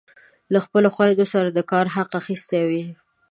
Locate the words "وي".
2.69-2.83